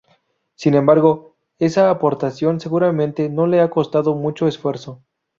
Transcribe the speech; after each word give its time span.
Sin 0.55 0.73
embargo, 0.73 1.35
esa 1.59 1.91
aportación 1.91 2.59
seguramente 2.59 3.29
no 3.29 3.45
le 3.45 3.61
ha 3.61 3.69
costado 3.69 4.15
mucho 4.15 4.47
esfuerzo. 4.47 5.03